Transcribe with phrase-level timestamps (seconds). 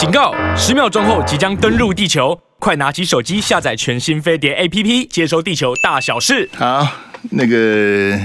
[0.00, 0.34] 警告！
[0.56, 6.48] 十秒钟后即将登陆地球，快拿起手机下载全新飞碟 APP，接收地球大小事。
[6.54, 6.90] 好，
[7.32, 8.18] 那个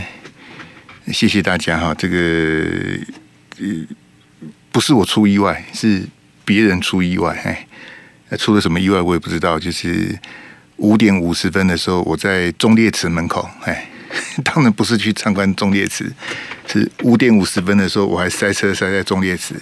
[1.12, 1.94] 谢谢大家哈。
[1.94, 2.16] 这个
[3.60, 3.66] 呃，
[4.72, 6.08] 不是我出意外，是
[6.46, 7.36] 别人出意外。
[7.44, 9.60] 哎，出了什么意外我也不知道。
[9.60, 10.18] 就是
[10.78, 13.50] 五点五十分的时候，我在忠烈祠门口。
[13.66, 13.86] 哎，
[14.46, 16.10] 当然不是去参观忠烈祠，
[16.68, 19.62] 是五点五十分的时候，我还塞车塞在忠烈祠。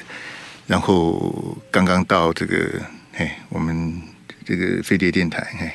[0.65, 2.81] 然后刚刚到这个，
[3.11, 4.01] 嘿，我们
[4.45, 5.71] 这个飞碟电台，嘿，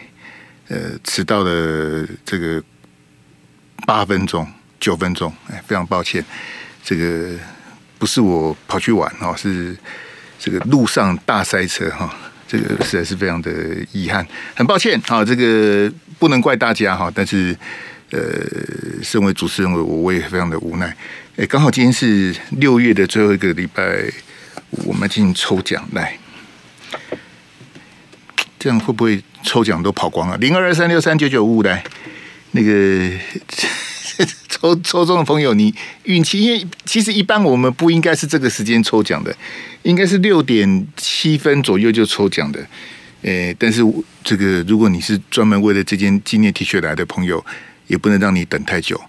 [0.69, 2.63] 呃，迟到了这个
[3.87, 4.47] 八分钟、
[4.81, 6.25] 九分钟，哎，非常抱歉，
[6.83, 7.35] 这个
[7.99, 9.77] 不是我跑去玩哦，是
[10.39, 12.11] 这个路上大塞车哈，
[12.49, 13.53] 这个实在是非常的
[13.93, 17.55] 遗憾，很抱歉，好，这个不能怪大家哈，但是
[18.11, 18.21] 呃，
[19.03, 20.97] 身为主持人，我我也非常的无奈，
[21.37, 24.11] 哎，刚好今天是六月的最后一个礼拜。
[24.71, 26.19] 我们进行抽奖来，
[28.59, 30.37] 这样会不会抽奖都跑光了？
[30.39, 31.83] 零二二三六三九九五来，
[32.53, 33.11] 那个
[34.49, 39.35] 抽抽中的朋友，你运气，因为其实一般我们不应该是这个时间抽奖的，
[39.83, 42.67] 应该是六点七分左右就抽奖的。
[43.23, 43.83] 诶，但是
[44.23, 47.45] 这个如果你是专门为了这件纪念 T 恤来的朋友，
[47.87, 49.01] 也不能让你等太久。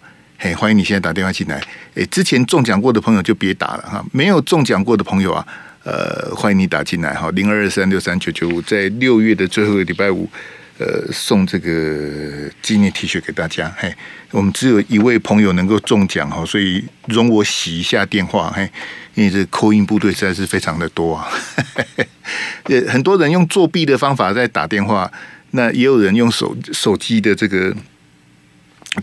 [0.41, 1.61] 嘿，欢迎你现在打电话进来。
[1.95, 5.45] 诶，之前中奖过的朋友就别打了哈，没有中奖过的朋友啊，
[5.83, 10.29] 呃，欢迎你打进来哈，零二二三六三九九五，在六月的最后一个礼拜五，
[10.77, 13.69] 呃，送这个纪念 T 恤给大家。
[13.77, 13.93] 嘿，
[14.31, 18.49] 我们只有一位朋友能够中奖哈，所以容我洗一下电话。
[18.55, 18.63] 嘿，
[19.15, 21.27] 因为这 call in 部队实在是非常的多啊，
[22.63, 25.11] 呃，很多人用作弊的方法在打电话，
[25.51, 27.75] 那也有人用手手机的这个。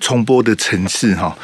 [0.01, 1.39] 重播的程式哈，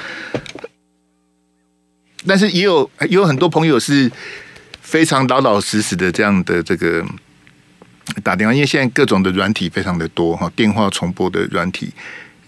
[2.27, 4.11] 但是也有也有很多朋友是
[4.81, 7.07] 非常老老实实的这样的这个
[8.25, 11.93] 打电话，因为现在各种的软体非常的多哈，电话重播的软体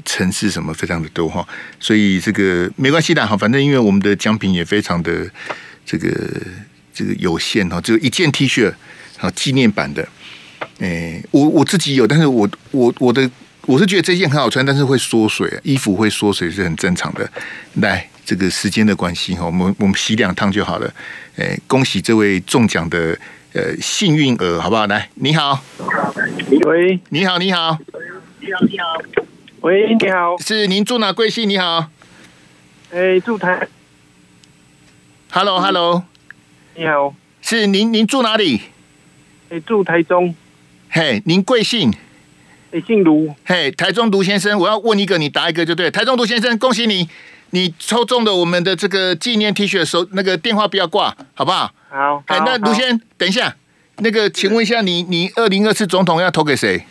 [0.04, 1.46] 程式什么非常的多哈，
[1.78, 5.30] 所以这个没关系的哈，反正因为我们的奖品也非常的
[5.86, 6.10] 这个
[6.92, 8.70] 这个有限哈，只有一件 T 恤
[9.20, 10.06] 啊，纪念版的，
[10.80, 13.30] 诶，我我自己有，但是我我我的。
[13.66, 17.28] 我是觉得这件很好穿，但是会缩水，衣服会缩水是很正常的。
[17.74, 20.94] 来，这个时间的关系哈，我们我们洗两趟就好了。
[21.36, 23.18] 诶，恭喜这位中奖的
[23.54, 24.86] 呃幸运儿，好不好？
[24.86, 25.64] 来，你好，
[26.66, 27.78] 喂，你好，你好，
[28.40, 28.86] 你好，你好，
[29.62, 31.48] 喂，你好，是您住哪贵姓？
[31.48, 31.88] 你好，
[32.90, 33.66] 诶，住台
[35.30, 36.04] ，Hello，Hello，
[36.76, 38.60] 你好，是您您住哪里？
[39.48, 40.34] 诶，住台中，
[40.90, 41.94] 嘿，您贵姓？
[42.80, 45.90] 姓卢，嘿，台中卢先生，我要问一个，你答一个就对。
[45.90, 47.08] 台中卢先生，恭喜你，
[47.50, 51.72] 你抽中的我们的这个纪念 T 恤的时候，那个电话不要挂，好不好？
[51.88, 52.22] 好。
[52.26, 53.54] 哎，那卢先生，等一下，
[53.98, 56.84] 那个，请问一下你，你你二零二四总统要投给谁？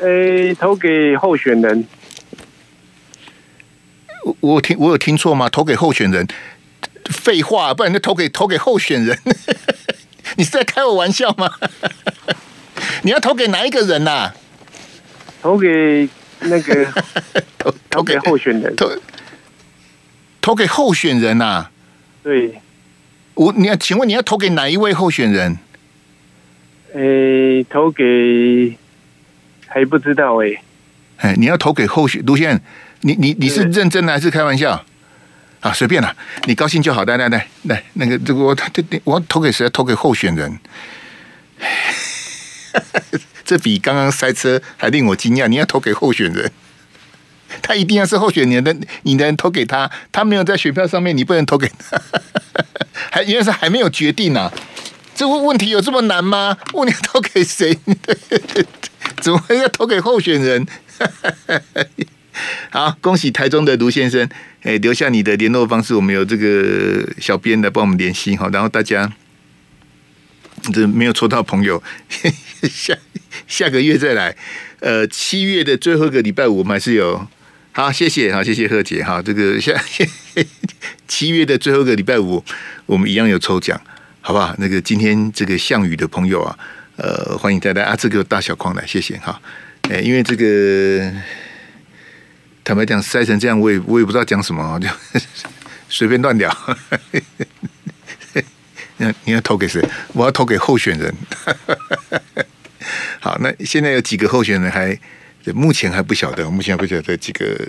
[0.00, 1.86] 呃，投给候选人。
[4.24, 5.48] 我我听我有听错吗？
[5.48, 6.26] 投给候选人？
[7.06, 9.18] 废话，不然就投给投给候选人。
[10.36, 11.50] 你是在开我玩笑吗？
[13.02, 14.34] 你要投给哪一个人呐、啊？
[15.42, 16.08] 投给
[16.40, 16.86] 那个
[17.58, 18.90] 投投给候选人，投
[20.40, 21.70] 投给候选人呐、啊？
[22.22, 22.60] 对，
[23.34, 25.58] 我你要请问你要投给哪一位候选人？
[26.94, 28.76] 诶，投给
[29.66, 30.60] 还不知道诶。
[31.18, 32.60] 哎，你要投给候选卢先生，
[33.00, 34.84] 你你你是认真的还是开玩笑？
[35.60, 37.04] 啊，随便了，你高兴就好。
[37.04, 38.70] 来来来来，那个这个我他
[39.04, 39.68] 我投给谁？
[39.70, 40.58] 投给候选人。
[43.50, 45.48] 这比刚刚塞车还令我惊讶！
[45.48, 46.52] 你要投给候选人，
[47.60, 52.00] 他一定要是候选人的，你能投给他，他没有在选票上面，你不能投给他，
[53.10, 54.52] 还原来是还没有决定啊！
[55.16, 56.56] 这个问题有这么难吗？
[56.74, 57.76] 问你投给谁？
[59.20, 60.64] 怎么会要投给候选人？
[62.70, 64.28] 好，恭喜台中的卢先生，
[64.62, 69.12] 哎，留下你的联络方式，我们有这个小编来帮我们联系哈，然后大家。
[70.74, 71.82] 这没有抽到朋友，
[72.70, 72.94] 下
[73.46, 74.34] 下个月再来。
[74.80, 77.26] 呃，七月的最后一个礼拜五，我们还是有。
[77.72, 79.72] 好，谢谢，好，谢谢贺姐，哈，这个下
[81.06, 82.44] 七月的最后一个礼拜五，
[82.86, 83.80] 我们一样有抽奖，
[84.20, 84.54] 好不好？
[84.58, 86.58] 那个今天这个项羽的朋友啊，
[86.96, 89.40] 呃，欢迎大家啊，这个大小框来，谢谢哈。
[89.88, 91.12] 哎，因为这个
[92.64, 94.88] 坦白讲，塞成这样，我也我也不知道讲什么，就
[95.88, 96.54] 随便乱聊。
[98.98, 99.80] 那你要投给谁？
[100.12, 101.14] 我要投给候选人。
[103.42, 104.96] 那现在有几个候选人还
[105.54, 107.68] 目前还不晓得，目前还不晓得几个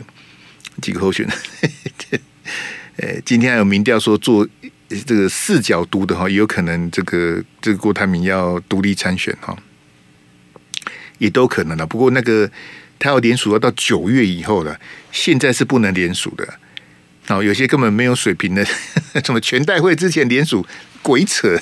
[0.81, 2.21] 几个候选人。
[2.97, 4.45] 呃，今天还有民调说做
[5.07, 9.57] 这个四角都的哈，也有可能这个这个郭台铭要独立参选哈，
[11.17, 11.85] 也都可能了。
[11.85, 12.51] 不过那个
[12.99, 14.77] 他要联署要到九月以后了，
[15.11, 16.59] 现在是不能联署的。
[17.27, 18.65] 哦，有些根本没有水平的，
[19.23, 20.67] 什么全代会之前联署
[21.01, 21.57] 鬼扯。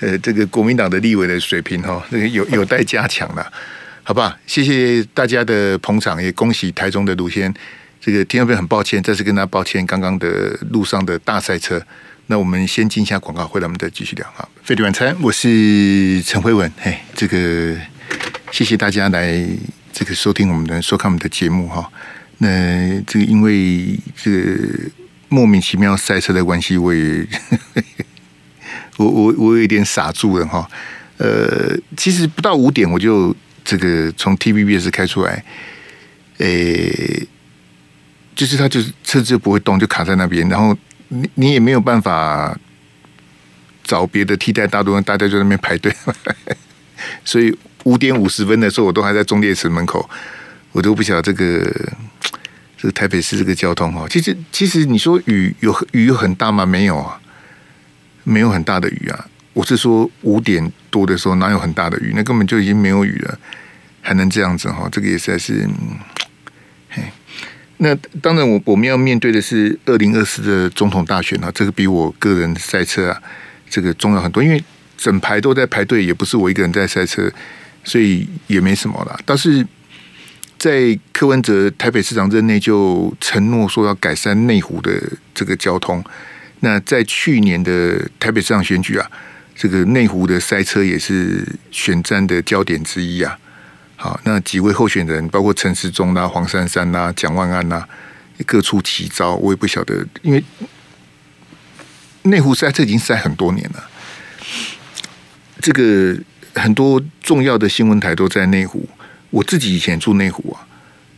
[0.00, 3.52] 呃，这个国民党的立委的水平哈，那个有有待加强了，
[4.02, 4.34] 好不好？
[4.46, 7.52] 谢谢大家的捧场，也恭喜台中的卢先。
[8.00, 11.80] 这个听众朋友很抱歉，再次跟大家抱歉，刚刚的路上的大塞车。
[12.28, 14.48] 那我们先进一下广告，回来我们再继续聊哈。
[14.62, 17.76] 飞碟晚餐，我是陈辉文，嘿，这个
[18.50, 19.46] 谢谢大家来
[19.92, 21.90] 这个收听我们的收看我们的节目哈。
[22.38, 24.90] 那这个因为这个
[25.28, 27.26] 莫名其妙塞车的关系，我也。
[29.00, 30.68] 我我我有一点傻住了哈，
[31.16, 35.42] 呃，其实不到五点我就这个从 TVBS 开出来，
[36.36, 37.26] 诶、
[38.34, 40.76] 就是他就是车子就不会动，就卡在那边，然后
[41.08, 42.54] 你你也没有办法
[43.82, 45.90] 找别的替代大多人，大家就在那边排队，
[47.24, 50.08] 所以五点五十分的时候，我都还在忠烈祠门口，
[50.72, 51.62] 我都不晓得这个
[52.76, 56.66] 这个台北市这个交通哈，其实其实你说雨有雨有很大吗？
[56.66, 57.19] 没有啊。
[58.24, 59.26] 没有很大的雨啊！
[59.52, 62.12] 我是说五点多的时候哪有很大的雨？
[62.14, 63.38] 那根本就已经没有雨了，
[64.00, 64.88] 还能这样子哈？
[64.92, 65.68] 这个也实在是，
[66.90, 67.02] 嘿。
[67.78, 73.22] 那当然，我我们要面对的是二零二四的总统大选啊，这个比我个人赛车啊
[73.68, 74.62] 这个重要很多，因为
[74.96, 77.30] 整排都在排队，也不是我一个人在赛车，
[77.82, 79.18] 所以也没什么啦。
[79.24, 79.66] 但是
[80.58, 84.92] 在柯文哲台北市长任内就承诺说要改善内湖的
[85.34, 86.04] 这个交通。
[86.60, 89.10] 那在去年的台北市长选举啊，
[89.54, 93.38] 这个内湖的塞车也是选战的焦点之一啊。
[93.96, 97.84] 好，那几位候选人，包括陈时中呐、黄珊珊呐、蒋万安呐，
[98.46, 99.34] 各出奇招。
[99.34, 100.42] 我也不晓得，因为
[102.22, 103.90] 内湖塞车已经塞很多年了。
[105.60, 106.16] 这个
[106.54, 108.88] 很多重要的新闻台都在内湖，
[109.30, 110.66] 我自己以前住内湖啊，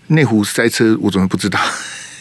[0.09, 1.61] 内湖塞车我怎么不知道？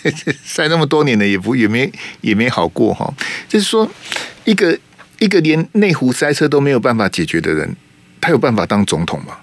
[0.43, 3.13] 塞那么多年了，也不也没也没好过哈。
[3.47, 3.89] 就是说，
[4.45, 4.77] 一个
[5.19, 7.75] 一个连内湖塞车都没有办法解决的人，
[8.19, 9.37] 他有办法当总统吗？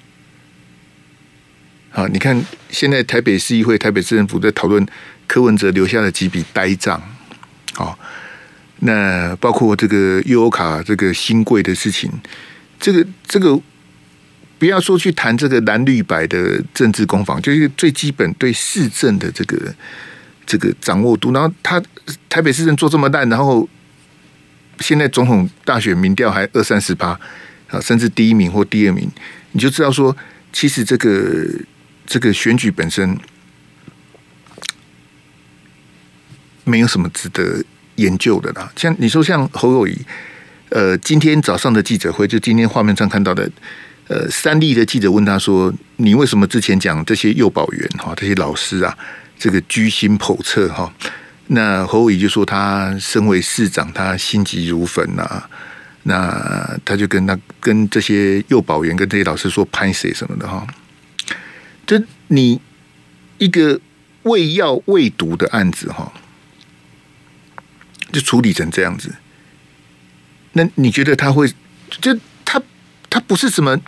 [1.91, 4.85] 好，你看现在台北市议会、台北市政府在讨论
[5.27, 7.01] 柯文哲留下的几笔呆账。
[7.75, 7.99] 好，
[8.81, 12.11] 那包括这个优卡这个新贵的事情，
[12.81, 13.59] 这个这个
[14.59, 19.75] 不要说去谈这个蓝绿白的政治攻防，就是最基本对市政的这个。
[20.49, 21.81] 这个掌握度，然后他
[22.31, 23.69] 台北市政做这么烂，然后
[24.81, 27.09] 现在总统大选民调还二三十八
[27.69, 29.07] 啊，甚至第一名或第二名，
[29.53, 30.17] 你就知道说，
[30.51, 31.47] 其实这个
[32.07, 33.19] 这个选举本身
[36.65, 37.63] 没有什么值得
[37.97, 38.73] 研究的啦。
[38.75, 40.01] 像你说，像侯友宜，
[40.71, 43.51] 呃，今天早上的记者会，就今天画面上看到的，
[44.07, 48.97] 呃，三立的记者问他说：“你为什么之前讲这些幼保员哈，这些老师啊？”
[49.39, 50.93] 这个居心叵测哈，
[51.47, 55.49] 那侯伟就说他身为市长，他心急如焚呐、
[56.03, 60.67] 那他就跟他跟这些幼保员跟这些老师说拍谁什么的哈。
[61.87, 62.61] 就你
[63.39, 63.81] 一个
[64.25, 66.13] 喂药喂毒的案子哈，
[68.13, 69.15] 就处理成这样子，
[70.53, 71.49] 那你觉得他会？
[72.01, 72.15] 就
[72.45, 72.61] 他
[73.09, 73.79] 他不是什么？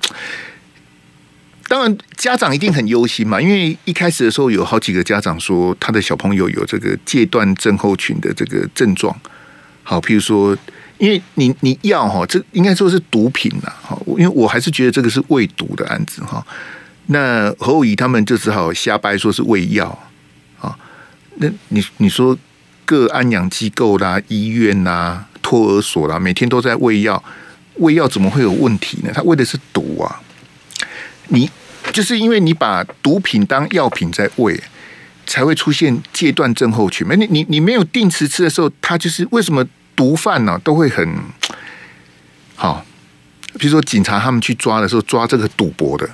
[1.70, 9.16] 当然，家长一定很忧心嘛，因为一开始的时候有好几个家长说他的小朋友有这个戒断症候群的这个症状。
[9.84, 10.58] 好，譬如说，
[10.98, 16.44] 因为你你药哈，这应该说是毒品呐，哈，因为我还是觉得这个是喂毒的案子哈。
[17.06, 19.96] 那侯友宜他们就只好瞎掰说是喂药
[20.58, 20.76] 啊。
[21.36, 22.36] 那你你说
[22.84, 27.22] 各安养机构啦、医院啦、托儿所啦，每天都在喂药，
[27.74, 29.12] 喂药怎么会有问题呢？
[29.14, 30.20] 他喂的是毒啊，
[31.28, 31.48] 你。
[31.92, 34.60] 就是因为你把毒品当药品在喂，
[35.26, 37.06] 才会出现戒断症候群。
[37.06, 41.16] 没你你你没有定时吃的时候，他就是为什么毒贩呢、啊、都会很
[42.54, 42.84] 好？
[43.58, 46.08] 比如说警察他们去抓的时候，抓这个赌博的，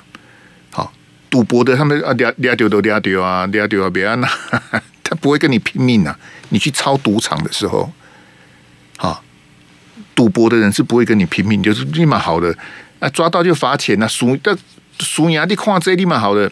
[0.71, 0.91] 好
[1.29, 4.29] 赌博的他们啊，抓抓丢都抓丢啊，抓丢啊，别啊，那
[5.05, 6.19] 他不会跟你拼命啊。
[6.49, 7.93] 你去抄赌场的时候，
[8.97, 9.23] 好
[10.15, 12.57] 赌博的人是不会跟你拼命，就是立马好的
[13.01, 14.57] 啊，抓到就罚钱啊，输的。
[14.99, 16.51] 输赢的况这些地方好的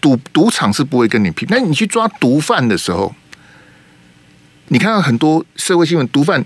[0.00, 3.14] 赌赌场是不会跟你拼，那你去抓毒贩的时候，
[4.68, 6.44] 你看到很多社会新闻，毒贩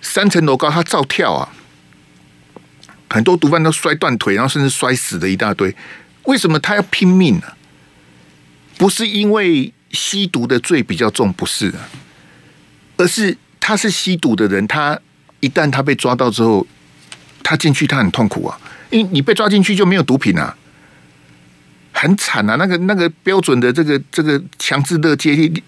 [0.00, 1.52] 三层楼高他照跳啊，
[3.10, 5.74] 很多毒贩都摔断腿，然后甚至摔死的一大堆。
[6.24, 7.52] 为什么他要拼命呢？
[8.76, 11.72] 不是因为吸毒的罪比较重，不是，
[12.96, 14.98] 而是他是吸毒的人，他
[15.40, 16.66] 一旦他被抓到之后，
[17.42, 18.58] 他进去他很痛苦啊，
[18.94, 20.56] 因你被抓进去就没有毒品啊，
[21.90, 25.62] 很惨啊，那个那个标准的这个这个强制的阶梯，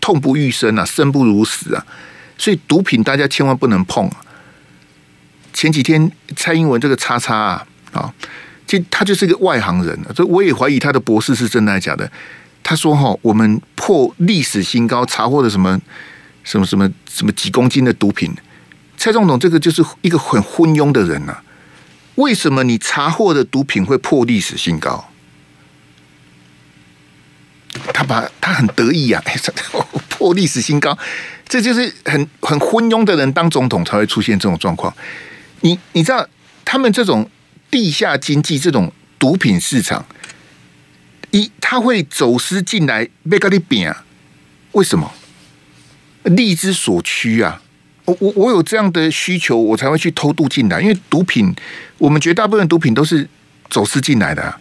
[0.00, 1.86] 痛不欲生啊，生不如死啊，
[2.36, 4.16] 所以毒品大家千万不能碰啊。
[5.52, 8.12] 前几天蔡英文这个叉叉啊，啊，
[8.66, 12.10] 这他就是一个外行人，所以我也怀疑他的博士是真的还是假的。
[12.64, 15.80] 他说：“哈，我们破历史新高，查获的什么
[16.42, 18.34] 什么什么什么几公斤的毒品。”
[18.98, 21.42] 蔡总统这个就是一个很昏庸的人呐、啊。
[22.18, 25.08] 为什么你查获的毒品会破历史新高？
[27.94, 29.22] 他把他很得意啊，
[30.10, 30.98] 破历史新高，
[31.48, 34.92] 这就是很很昏庸的人当总统才会出现这种状况。
[35.60, 36.26] 你你知道
[36.64, 37.30] 他们这种
[37.70, 40.04] 地下经济这种毒品市场？
[41.30, 44.04] 一，他会走私进来，被咖喱饼啊？
[44.72, 45.12] 为什么？
[46.24, 47.62] 利之所趋啊！
[48.08, 50.80] 我我我有这样的需求，我才会去偷渡进来。
[50.80, 51.54] 因为毒品，
[51.98, 53.28] 我们绝大部分毒品都是
[53.68, 54.54] 走私进来的。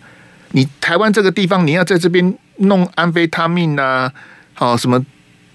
[0.51, 4.11] 你台湾这个地方，你要在这边弄安非他命啊，
[4.53, 5.01] 好什么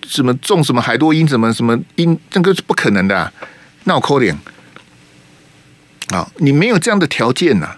[0.06, 3.30] 什么种什么海洛因，什么什么因，这个是不可能的啊。
[3.84, 4.34] 那我扣脸
[6.14, 7.76] 啊，你没有这样的条件呐。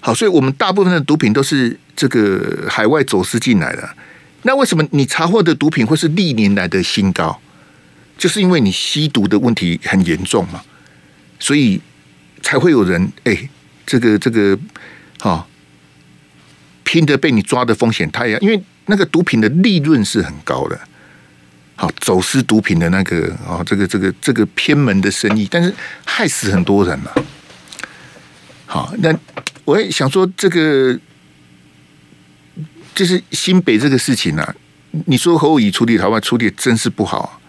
[0.00, 3.88] 好，所以我们大部分的毒品都是这个海外走私进来的。
[4.42, 7.40] 那为什么你查获的毒品会是历年来的新高？
[8.18, 10.62] 就是因为你吸毒的问题很严重嘛，
[11.38, 11.80] 所以
[12.42, 13.48] 才会有人哎，
[13.84, 14.58] 这个这个，
[15.20, 15.48] 好，
[16.84, 20.80] 拼得被你抓的风险太大，因为那个毒品的利润是很高的。
[21.76, 27.14] 好，走私毒品的那个啊，这个这个这个偏门的生意，但是害死很多人了。
[28.66, 29.14] 好，那。
[29.64, 30.98] 我也想说，这个
[32.96, 34.54] 就是新北这个事情啊。
[35.06, 37.40] 你说侯友宜处理台湾处理真是不好。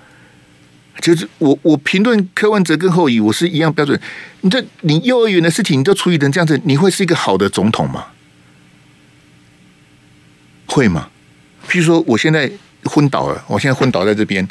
[1.03, 4.00] 就是我我评论柯文哲跟侯友宜，我是一样标准。
[4.39, 8.05] 你这你幼儿园的事情，你都处理成这样子，你会是一个好的总统吗？
[10.65, 11.10] 会吗？
[11.67, 12.50] 譬如说，我现在
[12.86, 14.48] 昏倒了，我现在昏倒在这边。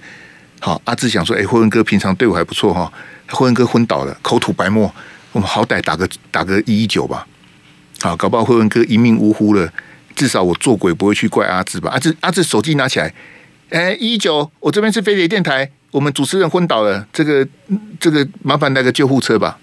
[0.61, 2.93] 好，阿志想说，哎，辉文哥平常对我还不错哈。
[3.31, 4.95] 辉文哥昏倒了，口吐白沫，
[5.33, 7.27] 我们好歹打个打个一一九吧。
[8.03, 9.73] 好，搞不好辉文哥一命呜呼了，
[10.15, 11.91] 至少我做鬼不会去怪阿志吧？
[11.93, 13.15] 阿志，阿志手机拿起来，
[13.73, 17.47] 哎，一九，我这边是飞碟电台，我们主持人昏倒了，这个
[17.99, 19.59] 这个麻烦来个救护车吧。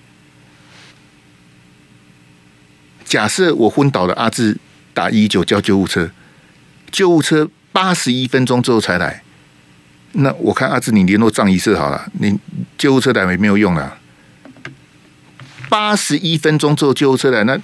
[3.06, 4.58] 假设我昏倒了，阿志
[4.96, 6.10] 打一九叫救护车，
[6.92, 9.22] 救护车八十一分钟之后才来，
[10.14, 12.36] 那我看阿志你联络葬仪社好了，你
[12.80, 14.00] 救护车来没没有用了，
[15.70, 17.60] 八十一分钟之后救护车来那。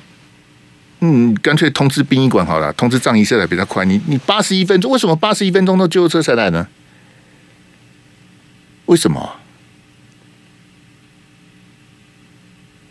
[1.07, 3.85] 嗯，干脆通知殡仪馆好了，通知葬仪社来比较快。
[3.85, 6.67] 你你八十一分钟，为什么八十一分钟都救护车才来呢？
[8.87, 9.35] 为什么？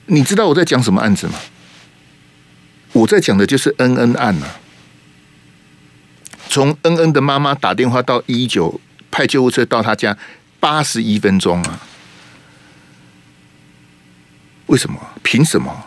[0.06, 1.34] 你知道我在讲什么案子吗？
[2.92, 4.60] 我在讲的就是恩恩案啊。
[6.48, 8.80] 从恩恩的妈妈打电话到一九
[9.10, 10.16] 派救护车到他家，
[10.60, 11.80] 八十一分钟啊。
[14.66, 15.00] 为什么？
[15.24, 15.86] 凭什么？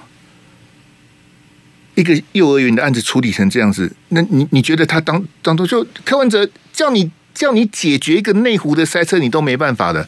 [1.97, 10.07] 一个幼儿园的案子处理成这样子，那你你觉得他当当初就柯文哲叫你叫你解决一个内湖的塞车，你都没办法的。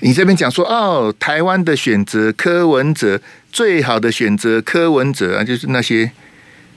[0.00, 3.20] 你这边讲说哦，台湾的选择柯文哲
[3.52, 6.10] 最好的选择柯文哲啊，就是那些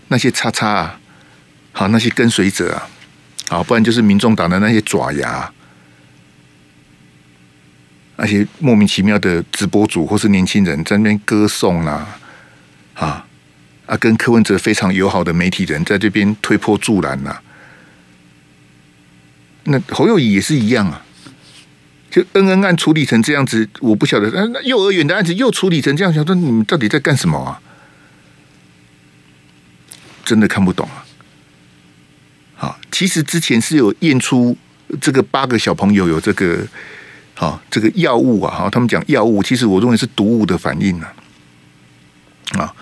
[0.09, 0.99] 那些叉叉啊，
[1.71, 2.89] 好那些跟随者啊，
[3.47, 5.49] 好不然就是民众党的那些爪牙，
[8.17, 12.19] 那些莫名其妙的直播主或是年轻人在那边歌颂啊
[12.95, 13.25] 啊。
[13.89, 17.41] 啊，跟柯文哲非常友好的媒体人在这边推波助澜呐、啊。
[19.63, 21.01] 那侯友谊也是一样啊，
[22.11, 24.29] 就恩恩案处理成这样子，我不晓得。
[24.29, 27.59] 那幼儿园的案子又处理成这样，想说你们到底在干什么啊？
[30.23, 31.03] 真的看不懂啊。
[32.53, 34.55] 好，其实之前是有验出
[35.01, 36.63] 这个八个小朋友有这个，
[37.33, 41.13] 好这个药物啊，哈，他们讲药物，其实我认为是毒物的反应啊。
[42.59, 42.75] 啊。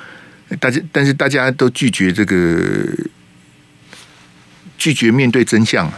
[0.56, 2.36] 大家，但是大家都拒绝这个，
[4.78, 5.94] 拒绝面对真相啊，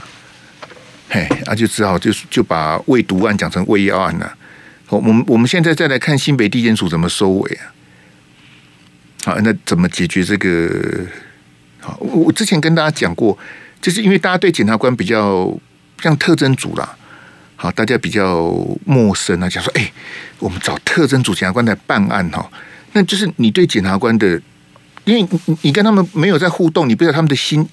[1.09, 4.35] 嘿，啊，就只好就就把未读案讲成未要案了啊。
[4.89, 7.73] 我们我们现在再来看新北地检署怎么收尾啊？
[9.25, 11.05] 好，那怎么解决这个？
[11.79, 13.37] 好，我之前跟大家讲过，
[13.79, 15.55] 就是因为大家对检察官比较
[16.01, 16.97] 像特征组啦，
[17.55, 18.51] 好，大家比较
[18.83, 19.91] 陌生啊，讲说，哎，
[20.39, 22.49] 我们找特征组检察官来办案哈。
[22.93, 24.41] 那就是你对检察官的，
[25.05, 27.67] 因为你你跟他们没有在互动，你不知道他们的心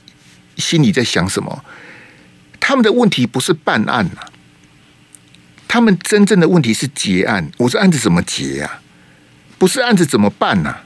[0.57, 1.65] 心里在想什么。
[2.61, 4.29] 他们的问题不是办案啊，
[5.69, 7.51] 他们真正的问题是结案。
[7.59, 8.83] 我说案子怎么结啊？
[9.59, 10.77] 不是案子怎么办呐、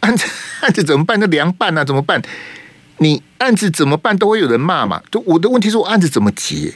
[0.00, 0.26] 案子
[0.62, 1.20] 案子怎么办？
[1.20, 2.20] 那凉拌啊，怎么办？
[2.98, 4.16] 你案子怎么办？
[4.16, 5.02] 都会有人骂嘛。
[5.10, 6.74] 就我的问题是我案子怎么结？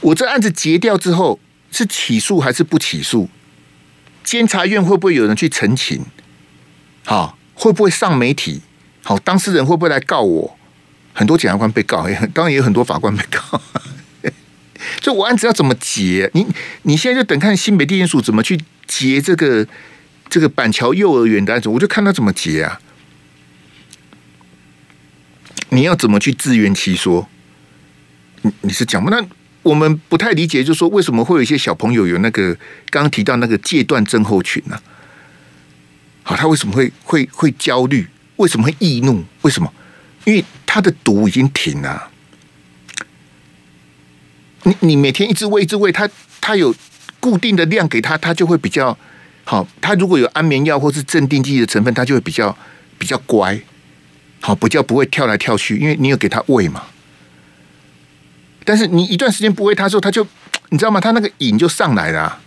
[0.00, 1.38] 我这案子结掉之后
[1.70, 3.28] 是起诉还是不起诉？
[4.22, 6.04] 监察院会不会有人去澄清？
[7.04, 8.62] 好，会不会上媒体？
[9.02, 10.56] 好，当事人会不会来告我？
[11.12, 13.60] 很多检察官被告，也当然也有很多法官被告。
[15.02, 16.30] 所以我案子要怎么结？
[16.34, 16.46] 你
[16.82, 19.66] 你现在就等看新北地检署怎么去结这个
[20.28, 22.80] 这个板桥幼儿园的案子，我就看他怎么结啊。
[25.70, 27.28] 你要怎么去自圆其说？
[28.42, 29.10] 你你是讲不？
[29.10, 29.22] 那
[29.62, 32.54] 我们不太理解，就是说为什么会有一些小朋友有那个
[32.88, 34.80] 刚刚提到那个戒断症候群呢、
[36.22, 38.08] 好，他为什么会会会焦虑？
[38.36, 39.22] 为什么会易怒？
[39.42, 39.70] 为什么？
[40.24, 42.10] 因为他的毒已经停了。
[44.62, 46.08] 你你每天一直喂一直喂他，
[46.40, 46.74] 他有
[47.18, 48.96] 固定的量给他，他就会比较
[49.44, 49.66] 好。
[49.80, 52.56] 他如果有安眠药或是镇定剂的成分，他就会比较
[52.98, 53.60] 比较乖，
[54.40, 56.84] 好，不叫不会跳来跳去，因为你有给他喂嘛。
[58.70, 60.24] 但是你一段时间不喂他之后，他就
[60.68, 61.00] 你知道吗？
[61.00, 62.38] 他那个瘾就上来了。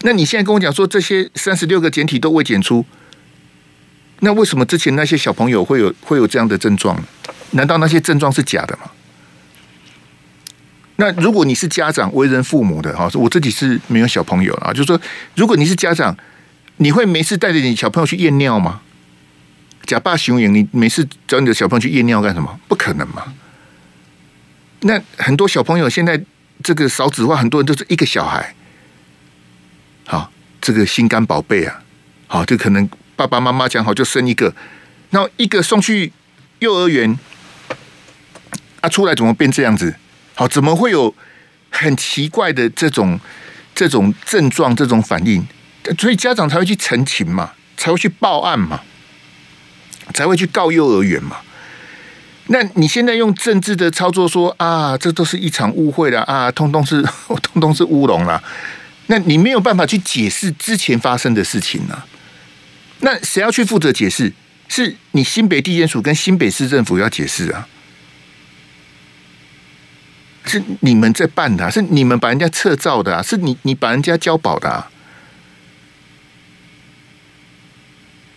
[0.00, 2.82] 那你现在跟我讲说这些三十六个简体都未检出，
[4.20, 6.98] 那为什么之前那些小朋友会有会有这样的症状？
[7.50, 8.90] 难道那些症状是假的吗？
[10.96, 14.98] 那如果你是家长、为人父母的哈，我自己是没有小朋友啊，就是说，
[15.34, 16.16] 如果你是家长，
[16.78, 18.80] 你会没事带着你小朋友去验尿吗？
[19.84, 22.58] 假爸雄赢，你没事找你的小朋友去验尿干什么？
[22.66, 23.34] 不可能嘛。
[24.80, 26.20] 那很多小朋友现在
[26.62, 28.54] 这个少子化，很多人都是一个小孩。
[30.06, 30.30] 好，
[30.60, 31.82] 这个心肝宝贝啊，
[32.26, 34.54] 好，就可能爸爸妈妈讲好就生一个，
[35.10, 36.12] 然后一个送去
[36.60, 37.18] 幼儿园，
[38.80, 39.96] 啊，出来怎么变这样子？
[40.34, 41.14] 好，怎么会有
[41.70, 43.18] 很奇怪的这种
[43.74, 45.44] 这种症状、这种反应？
[45.98, 48.80] 所以家长才会去陈情嘛，才会去报案嘛，
[50.14, 51.38] 才会去告幼儿园嘛。
[52.48, 57.02] 那你现在用政治的操作说啊，这都是一场误会了啊，通通是
[57.42, 58.42] 通通是乌龙了。
[59.06, 62.06] 那你没有办法去解释之前发生的事情呢、啊？
[63.00, 64.32] 那谁要去负责解释？
[64.68, 67.68] 是你新北地检署跟新北市政府要解释啊？
[70.44, 74.90] 是你们在办的、是你们把人家撤照的、啊，是你你把人家交保的、啊。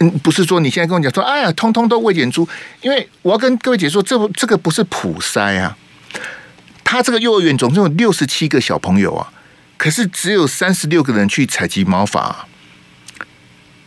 [0.01, 2.47] 嗯，不是说你现在跟我讲说，哎呀，通通都未检出，
[2.81, 5.77] 因为我要跟各位解说，这不这个不是普筛啊，
[6.83, 9.31] 他这个幼儿园总共有六十七个小朋友啊。
[9.77, 12.47] 可是只有三十六个人去采集毛发，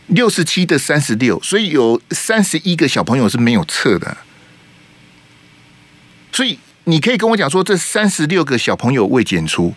[0.07, 4.17] 六十七的三十六，所以有三十一个小朋友是没有测的。
[6.31, 9.73] 所以你可以跟我讲说，这三十六个小朋友未检出，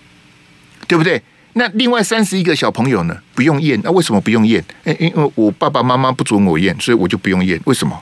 [0.86, 1.22] 对不对？
[1.54, 3.16] 那另外三十一个小朋友呢？
[3.34, 4.64] 不用验，那为什么不用验？
[4.98, 7.60] 因为我爸爸妈妈不准我验，所以我就不用验。
[7.64, 8.00] 为什么？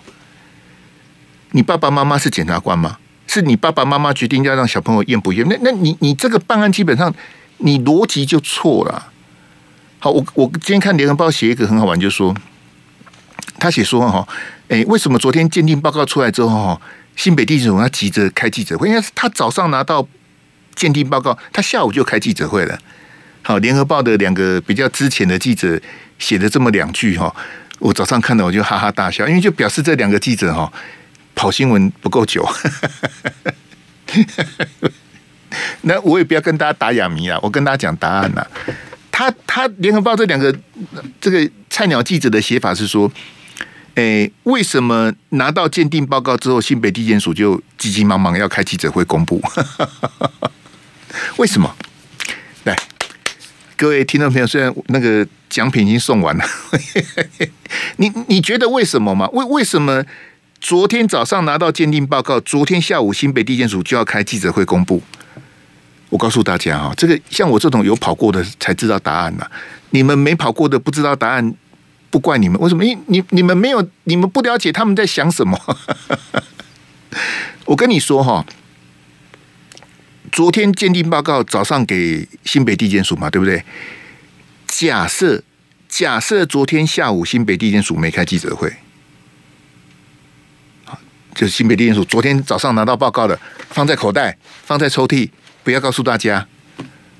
[1.52, 2.98] 你爸爸妈妈是检察官吗？
[3.26, 5.46] 是你爸爸妈妈决定要让小朋友验不验？
[5.48, 7.14] 那那你你这个办案基本上。
[7.58, 9.10] 你逻辑就错了。
[9.98, 12.36] 好，我我今天看联合报写一个很好玩，就是说
[13.58, 14.28] 他写说哈，
[14.68, 16.80] 哎，为什么昨天鉴定报告出来之后哈，
[17.16, 18.90] 新北地检署要急着开记者会？
[18.90, 20.06] 因为他早上拿到
[20.74, 22.78] 鉴定报告，他下午就开记者会了。
[23.46, 25.80] 好，联合报的两个比较之前的记者
[26.18, 27.32] 写的这么两句哈，
[27.78, 30.72] 我早上看到我就哈哈大笑，因为就表示这两个记者哈
[31.36, 32.44] 跑新闻不够久。
[35.82, 38.44] 那我也不要跟大家打哑谜啊，我跟大家讲答案呐。
[39.12, 40.52] 他他联合报这两个
[41.20, 43.08] 这个菜鸟记者的写法是说，
[43.94, 49.40] 诶，为什么拿到鉴定报告之后，新北地检署就急急忙忙要开记者会公布？
[51.38, 51.72] 为什么？
[52.64, 52.76] 来，
[53.76, 56.44] 各位听众朋友，虽然那个奖品已经送完了，
[57.98, 59.28] 你你觉得为什么吗？
[59.34, 60.02] 为为什么
[60.60, 65.02] 昨天早上拿到鉴定报告，昨天下午新北地检署就要开记者会公布？
[66.08, 69.46] 我告诉大家哈，这个像我这种有跑过的才知道答案呐。
[69.90, 71.54] 你们没跑过的不知道答案，
[72.10, 72.58] 不怪你们。
[72.60, 72.82] 为什么？
[72.82, 75.58] 因你你们没有，你们不了解他们在想什么。
[77.66, 78.46] 我跟你说哈，
[80.36, 83.64] 昨天鉴定报告早上给新北地检署嘛，对不对？
[84.66, 85.42] 假设
[85.88, 88.70] 假设昨天下午新北地检署没开记者会，
[91.34, 95.30] 就新北地检署昨天早上拿到报告的，放在口袋，放在抽屉。
[95.64, 96.46] 不要告诉大家，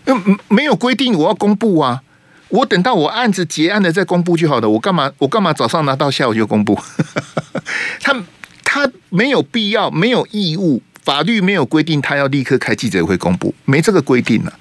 [0.04, 2.02] 嗯，没有规定我要公布啊，
[2.48, 4.68] 我等到我案子结案了再公布就好了。
[4.68, 5.10] 我干嘛？
[5.16, 6.78] 我干嘛早上拿到下午就公布？
[8.02, 8.14] 他
[8.62, 14.52] 他没有必要，没有义务，法律没有规定他要立刻开记者会公布，没这个规定呢。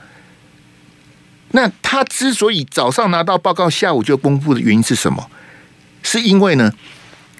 [1.54, 5.32] 那他之所以早上拿到报告，下午就公布的原因是什么？
[6.04, 6.72] 是因为呢，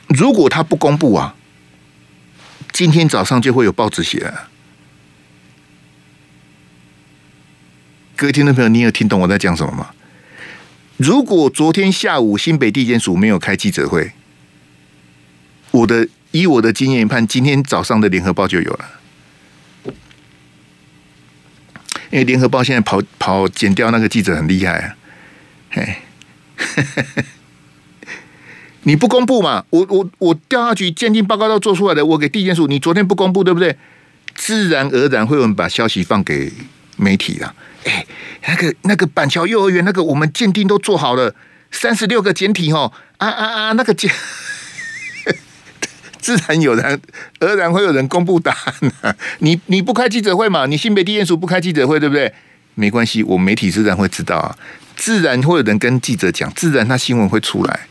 [0.08, 1.36] 如果他不公布啊，
[2.72, 4.50] 今天早上就会有报纸写了。
[8.16, 9.92] 各位听众朋友，你有听懂我在讲什么吗？
[10.98, 14.14] 如果昨天下午新北地检署没有开记者会，
[15.70, 18.86] 我的以我的经验判，今天早上的联合报就有了。
[22.12, 24.96] 因为联合报现在跑跑剪掉那个记者很厉害啊，
[25.70, 25.96] 嘿，
[28.84, 29.64] 你不公布嘛？
[29.70, 33.78] 我我我调查局鉴定报告都做出来的，我给地检署，你昨天不公布，对不对？
[34.34, 36.52] 自然而然会有人把消息放给
[36.98, 37.56] 媒体了。
[37.86, 38.06] 哎，
[38.46, 41.34] 那个那个板桥幼儿园那个，我们鉴定都做好了，
[41.72, 44.12] 三十六个检体哦，啊啊啊，那个检。
[46.26, 47.00] 自然有人，
[47.40, 49.16] 而然会有人公布答案啊！
[49.42, 50.66] 你你不开记者会嘛？
[50.66, 52.34] 你新北地检署不开记者会，对不对？
[52.74, 54.58] 没关系，我媒体自然会知道啊。
[54.96, 57.82] 自然会有人跟记者讲，自然他新闻会出来。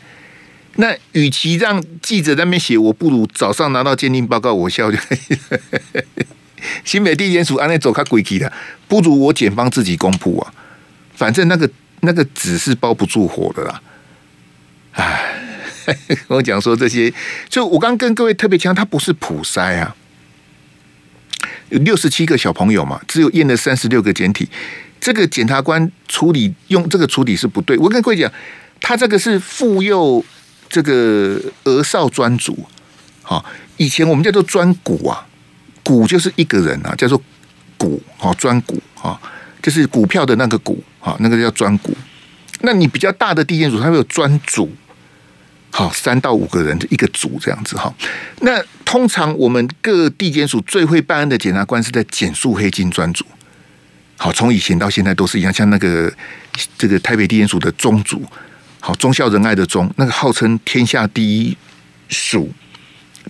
[0.79, 5.39] 那与其让记者那边写，我不如早上拿到鉴定报告，我笑就可以。
[6.85, 8.53] 新北地检署安内走开鬼气的，
[8.89, 10.53] 不如我检方自己公布啊。
[11.15, 11.71] 反正那个
[12.01, 13.81] 那个纸是包不住火的啦。
[14.95, 15.44] 唉。
[16.29, 17.13] 我讲说这些，
[17.49, 19.95] 就我刚跟各位特别强调，他不是普筛啊，
[21.69, 24.49] 有六十七个小朋友嘛，只有验了三十六个简体，
[25.01, 27.77] 这个检察官处理用这个处理是不对。
[27.79, 28.31] 我跟各位讲，
[28.81, 30.25] 他这个是妇幼
[30.69, 32.67] 这个儿少专组，
[33.23, 33.45] 好，
[33.77, 35.27] 以前我们叫做专股啊，
[35.83, 37.21] 股就是一个人啊，叫做
[37.77, 39.21] 股，好，专股啊，
[39.63, 41.97] 就是股票的那个股啊，那个叫专股。
[42.61, 44.73] 那你比较大的地检署，它会有专组。
[45.77, 47.93] 好，三到五个人的一个组这样子哈。
[48.43, 53.27] 那通常我们各地检署最会办案的检察官是在检肃黑金专组。
[54.17, 56.15] 好，从以前到现在都是一样，像那个
[56.79, 58.25] 这个台北地检署的中组，
[58.79, 61.57] 好，忠孝仁爱的忠，那个号称天下第一
[62.09, 62.53] 署，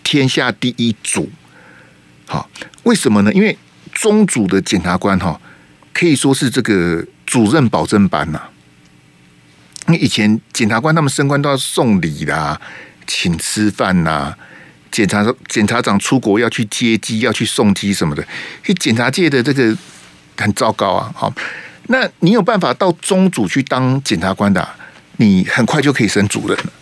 [0.03, 1.31] 天下第一组。
[2.27, 2.51] 好，
[2.83, 3.33] 为什么呢？
[3.33, 3.57] 因为
[3.91, 5.41] 中组的检察官哈，
[5.95, 8.43] 可以说是这个主任保证班呐。
[9.87, 12.59] 你以前检察官他们升官都要送礼啦，
[13.07, 14.35] 请吃饭呐，
[14.91, 18.23] 检察检察长出国要去接机，要去送机什么的，
[18.65, 19.77] 所以检察界的这个
[20.37, 21.13] 很糟糕啊。
[21.15, 21.33] 好，
[21.89, 24.67] 那你有办法到中组去当检察官的，
[25.19, 26.73] 你很快就可以升主任了。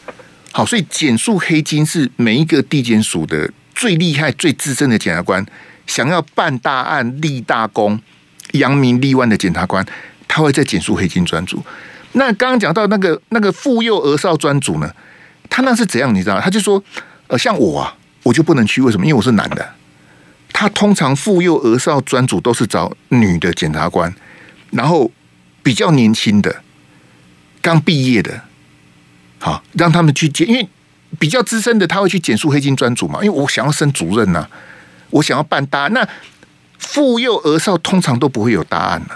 [0.53, 5.45] 好，所以检肃黑金是每一个地检署的最厉害、最资深的检察官，
[5.89, 8.01] 想要办大案、立大功、
[8.53, 9.85] 扬名立万的检察官，
[10.29, 11.61] 他会在检肃黑金专组。
[12.15, 14.95] 那刚刚讲到那个那个妇幼儿少专组呢，
[15.49, 16.15] 他那是怎样？
[16.15, 16.39] 你知道？
[16.41, 16.83] 他就说，
[17.29, 19.07] 呃，像我啊，我就不能去，为什么？
[19.07, 19.67] 因为我是男的。
[20.53, 24.15] 他通常妇幼儿少专组都是找女的检察官，
[24.71, 25.11] 然后
[25.63, 26.63] 比较年轻的，
[27.63, 28.43] 刚毕业的，
[29.39, 30.69] 好让他们去接，因为
[31.19, 33.25] 比较资深的他会去检诉黑金专组嘛。
[33.25, 34.47] 因为我想要升主任呐、
[35.09, 36.07] 我想要办大，那
[36.79, 39.15] 妇幼儿少通常都不会有大案呢、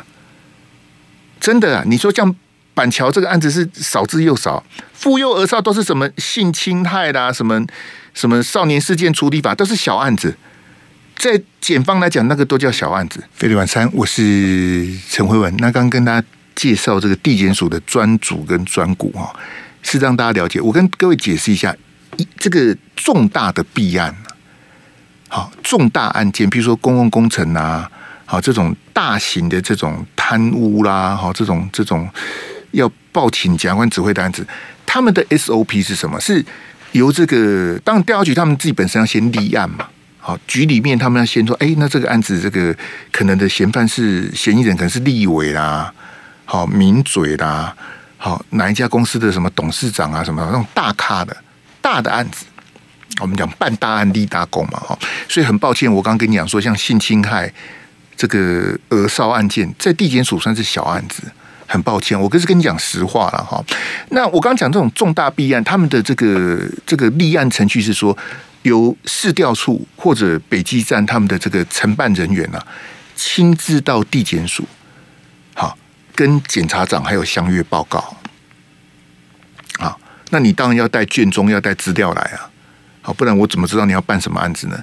[1.39, 2.35] 真的啊，你说像。
[2.77, 4.63] 板桥这个案子是少之又少，
[4.93, 7.65] 妇幼儿少都是什么性侵害啦，什么
[8.13, 10.37] 什么少年事件处理法都是小案子，
[11.17, 13.25] 在检方来讲，那个都叫小案子。
[13.33, 15.57] 飞利晚餐，我是陈辉文。
[15.57, 19.35] 那刚跟大家介绍这个地检署的专组跟专股哈，
[19.81, 20.61] 是让大家了解。
[20.61, 21.75] 我跟各位解释一下，
[22.19, 24.15] 一这个重大的弊案，
[25.29, 27.91] 好重大案件，比如说公共工程啊，
[28.27, 32.07] 好这种大型的这种贪污啦，好这种这种。
[32.77, 34.47] 要报请检察官指挥的案子，
[34.85, 36.21] 他们的 SOP 是什么？
[36.21, 36.45] 是
[36.93, 39.87] 由这个当调查局他们自己本身要先立案嘛。
[40.19, 42.75] 好，局里面他们要先说，哎，那这个案子这个
[43.13, 45.93] 可能的嫌犯是嫌疑人，可能是立委啦，
[46.45, 47.75] 好名嘴啦，
[48.17, 51.37] 好哪一家公司的什么董事长啊，什么那种大咖的
[51.81, 52.45] 大的案子，
[53.21, 54.81] 我们讲办大案立大功嘛。
[54.81, 57.53] 哈，所以很抱歉，我刚跟你讲说，像性侵害
[58.17, 61.23] 这个讹少案件，在地检署算是小案子。
[61.67, 63.63] 很抱歉，我可是跟你讲实话了哈。
[64.11, 68.17] 那我刚刚讲这种重大弊案，他们的这个这个立案程序是说，
[68.63, 72.67] 由市调处或者北基站他们的这个承办人员啊，
[73.17, 74.65] 亲自到地检署，
[75.55, 75.77] 好
[76.15, 78.17] 跟检察长还有相约报告。
[79.79, 80.01] 好，
[80.31, 82.49] 那你当然要带卷宗，要带资料来啊。
[83.03, 84.83] 好，不然我怎么知道你要办什么案子呢？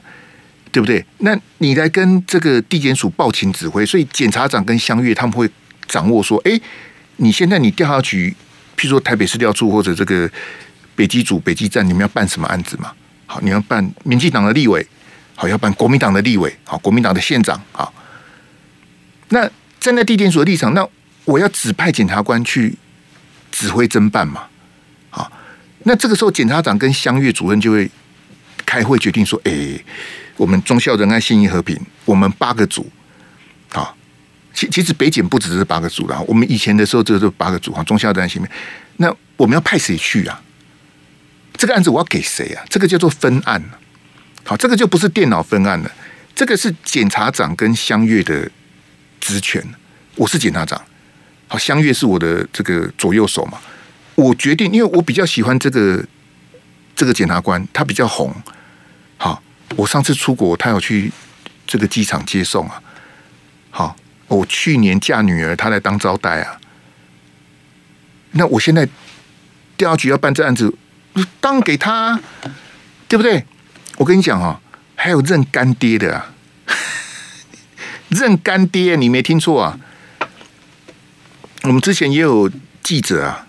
[0.71, 1.05] 对不对？
[1.19, 5.49] 那你来跟这个地检署报请指挥，所以检察长跟相约他们会。
[5.93, 6.59] 掌握说，哎，
[7.17, 8.35] 你现在你调查局，
[8.75, 10.27] 譬如说台北市调处或者这个
[10.95, 12.91] 北基组、北基站，你们要办什么案子嘛？
[13.27, 14.83] 好，你要办民进党的立委，
[15.35, 17.93] 好，要办国民党的立委，好，国民党的县长，好。
[19.29, 19.47] 那
[19.79, 20.83] 站在地检署的立场，那
[21.25, 22.75] 我要指派检察官去
[23.51, 24.45] 指挥侦办嘛。
[25.11, 25.31] 好，
[25.83, 27.87] 那这个时候检察长跟乡岳主任就会
[28.65, 29.79] 开会决定说：“哎，
[30.37, 32.89] 我们忠孝仁爱信义和平，我们八个组，
[34.53, 38.45] 其其实北检不只是八个组啦，我们以前的时候就是八个组哈，忠孝仁爱信义，
[38.97, 40.41] 那我们要派谁去啊？
[41.57, 42.63] 这个案子我要给谁啊？
[42.69, 43.61] 这个叫做分案，
[44.43, 45.91] 好，这个就不是电脑分案了，
[46.35, 48.49] 这个是检察长跟乡岳的
[49.19, 49.63] 职权，
[50.15, 50.81] 我是检察长，
[51.47, 53.59] 好，乡岳是我的这个左右手嘛。”
[54.15, 56.05] 我决定，因为我比较喜欢这个
[56.95, 58.31] 这个检察官，他比较红。
[59.17, 59.41] 好，
[59.75, 61.11] 我上次出国，他有去
[61.65, 62.79] 这个机场接送啊。
[63.71, 63.95] 好，
[64.33, 66.59] 我去年嫁女儿，他来当招待啊。
[68.31, 68.87] 那我现在
[69.77, 70.75] 调查局要办这案子，
[71.39, 72.19] 当给他，
[73.07, 73.45] 对不对？
[73.97, 74.59] 我跟你讲啊，
[74.95, 76.33] 还有认干爹的啊，
[78.09, 79.79] 认干爹，你没听错啊。
[81.61, 83.47] 我们之前也有记者啊。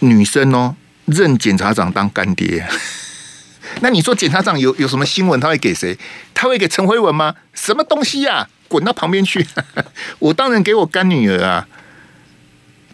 [0.00, 2.68] 女生哦，认检察长当干爹，
[3.80, 5.96] 那你说检察长有有什么新闻他会给谁？
[6.32, 7.34] 他会给陈辉文吗？
[7.54, 9.46] 什么东西呀、滚到旁边去！
[10.18, 11.68] 我当然给我干女儿啊，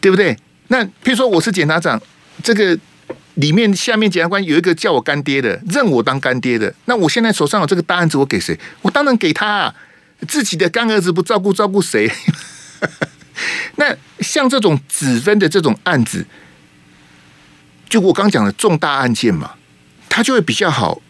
[0.01, 0.37] 对不对？
[0.69, 2.01] 那譬如说我是检察长，
[2.43, 2.77] 这个
[3.35, 8.59] 里面下面检察官有一个叫我干爹的，认我当干爹的，那我现在手上有这个大案子，我给谁？
[8.83, 9.75] 我当然给他啊，
[10.27, 12.11] 自己的干儿子不照顾，照顾谁？
[13.77, 16.27] 那像这种子分的这种案子。
[17.89, 19.53] 就我刚讲的重大案件嘛，
[20.15, 21.01] 他就会比较好，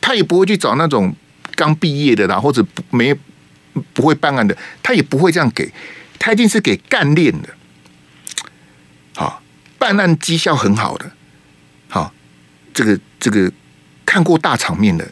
[0.00, 1.14] 他也不会去找那种
[1.54, 3.14] 刚毕业的啦，或者没
[3.92, 5.72] 不会办案的，他也不会这样给，
[6.18, 7.48] 他一定是给干练的，
[9.14, 9.40] 好，
[9.78, 11.12] 办案绩效很好的，
[11.88, 12.12] 好，
[12.74, 13.52] 这个这个
[14.04, 15.08] 看过大场面的，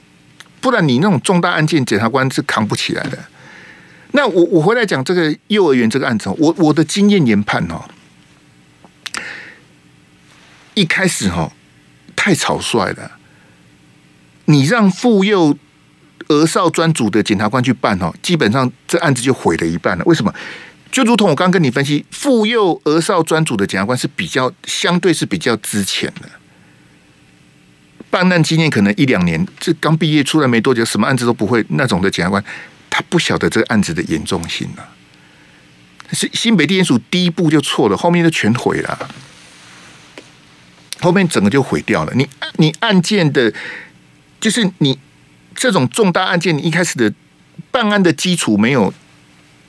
[0.61, 3.17] 不然你那种重大案件，检察官是扛不起来的。
[4.15, 7.85] 那我我回来讲这个幼儿园这个案子，我我的经验研判哦。
[10.75, 11.53] 一开始哈
[12.25, 13.19] 太草率了，
[14.45, 15.59] 你让妇幼
[16.29, 20.05] 儿少专组的检察官去办哦，基本上这案子就毁了一半了。
[20.05, 20.33] 为什么？
[20.93, 26.31] 就如同我刚跟你分析，妇幼儿少专组的检察官是比较相对是比较资浅的，
[28.09, 32.45] 办案经验可能一两年，这刚毕业出来没多久，什么案子都不会那种的检察官，
[32.89, 34.89] 他不晓得这个案子的严重性了。
[36.13, 39.09] 是新北地检署第一步就错了，后面就全毁了。
[41.03, 42.12] 后面整个就毁掉了。
[42.15, 43.53] 你你案件的，
[44.41, 44.99] 就是你
[45.55, 47.12] 这种重大案件，你一开始的
[47.71, 48.95] 办案的基础没有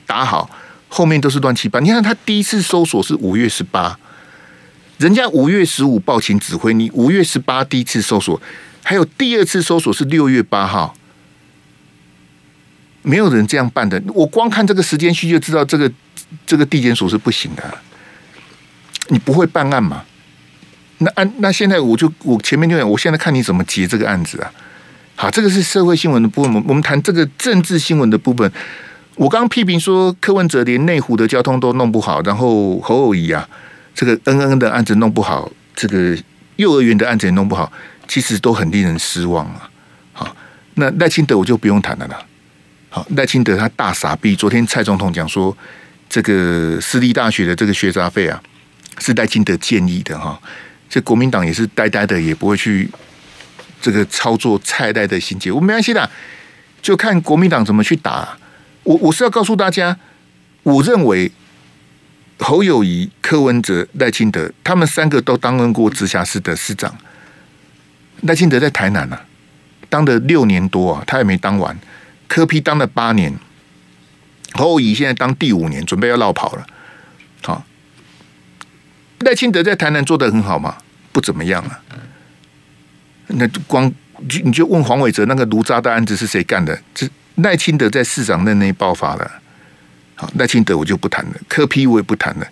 [0.06, 0.48] 打好，
[0.88, 1.80] 后面都是乱七八。
[1.80, 3.98] 你看他第一次搜索是五月十八，
[4.98, 8.40] 人家五月十五报请指挥，你五月十八第一次搜索，
[8.84, 10.94] 还有第二次搜索是六月八号，
[13.02, 14.00] 没有人这样办的。
[14.14, 15.90] 我光看这个时间序就知道，这个
[16.46, 17.78] 这个地检署是不行的。
[19.08, 20.04] 你不会办案嘛？
[21.04, 24.50] 那案那现在我就我前面就讲，我现在看你怎么结这个案子啊？
[25.16, 28.50] 好，这个是社会新闻的部分，我们谈这个政治新闻的部分。
[29.14, 33.48] 我刚刚批评说柯文哲连内湖的交通都弄不好，然后侯友谊啊，
[33.94, 36.18] 这个恩恩的案子弄不好，这个
[36.56, 37.72] 幼儿园的案子也弄不好，
[38.08, 39.70] 其实都很令人失望啊。
[40.12, 40.36] 好，
[40.74, 42.18] 那赖清德我就不用谈了啦。
[42.90, 45.56] 好，赖清德他大傻逼，昨天蔡总统讲说，
[46.08, 48.42] 这个私立大学的这个学杂费啊，
[48.98, 50.40] 是赖清德建议的哈。
[50.94, 52.88] 这国民党也是呆呆的，也不会去
[53.80, 55.50] 这个操作蔡赖的心结。
[55.50, 56.08] 我没关系的，
[56.80, 58.38] 就看国民党怎么去打。
[58.84, 59.98] 我我是要告诉大家，
[60.62, 61.32] 我认为
[62.38, 66.96] 侯友宜、柯文哲、赖清德他们三个都担任过直辖市的市长。
[68.20, 69.24] 赖清德在台南啊，
[69.88, 71.76] 当了六年多啊，他也没当完。
[72.28, 73.34] 柯 P 当了八年，
[74.52, 76.64] 侯友宜现在当第五年，准备要落跑了。
[77.42, 77.66] 好，
[79.24, 80.76] 赖清德在台南做的很好吗？
[81.12, 81.78] 不怎么样啊，
[83.28, 83.92] 那光
[84.42, 86.76] 你就问黄伟哲那个炉渣的案子是谁干的？
[86.92, 89.30] 这赖清德在市长任内爆发了。
[90.16, 92.46] 好，赖清德我就不谈了，柯 P 我也不谈了，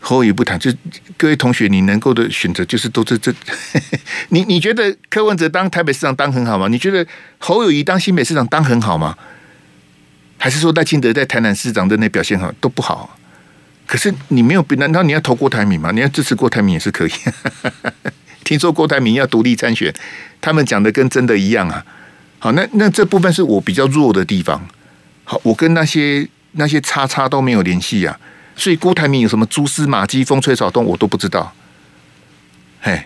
[0.00, 0.58] 侯也不谈。
[0.58, 0.72] 就
[1.16, 3.32] 各位同学，你能够的选择就是都是这。
[4.30, 6.66] 你你觉得柯文哲当台北市长当很好吗？
[6.68, 7.06] 你觉得
[7.38, 9.16] 侯友谊当新北市长当很好吗？
[10.38, 13.16] 还是说赖清德在台南市长任内表现好都不好？
[13.86, 15.90] 可是你没有，难道你要投郭台铭吗？
[15.92, 17.10] 你要支持郭台铭也是可以。
[18.44, 19.92] 听说郭台铭要独立参选，
[20.40, 21.84] 他们讲的跟真的一样啊。
[22.38, 24.66] 好，那那这部分是我比较弱的地方。
[25.24, 28.18] 好，我跟那些那些叉叉都没有联系啊，
[28.56, 31.52] 所以郭台铭有什么蛛丝马迹、风吹草动我都不知道。
[32.80, 33.00] 嘿，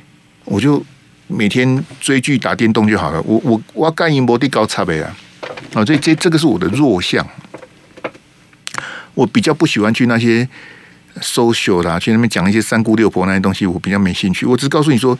[0.44, 0.82] 我就
[1.26, 3.20] 每天追剧、打电动就好了。
[3.22, 5.14] 我我我要干一摩的高差呗啊！
[5.74, 7.26] 啊，所以这这个是我的弱项。
[9.16, 10.46] 我比较不喜欢去那些
[11.20, 14.44] social 啦，去那边讲一些三姑六婆那些东西，我比较没兴趣。
[14.44, 15.18] 我只告诉你说，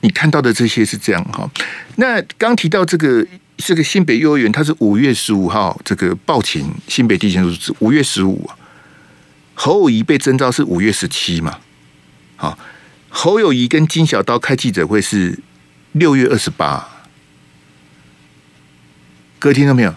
[0.00, 1.48] 你看到的这些是这样哈。
[1.96, 3.24] 那刚提到这个
[3.56, 8.50] 这个新北幼儿园，它是五月十五号这个报请新北地检署是五月十五。
[9.54, 11.58] 侯友谊被征召是五月十七嘛？
[12.34, 12.58] 好，
[13.08, 15.38] 侯友谊跟金小刀开记者会是
[15.92, 16.88] 六月二十八。
[19.38, 19.94] 各位听到没有？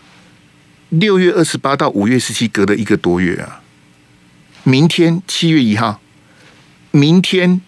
[1.00, 3.62] 六月二十八到五月十七，隔了一个多月啊！
[4.64, 6.00] 明天七月一号，
[6.92, 7.60] 明天